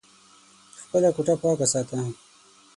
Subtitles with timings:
[0.81, 1.99] خپله کوټه پاکه ساته!